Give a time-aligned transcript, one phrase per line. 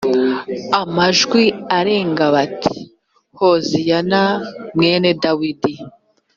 [0.81, 1.43] amajwi
[1.77, 2.75] arenga bati
[3.37, 4.21] “hoziyana
[4.75, 5.73] mwene dawidi..”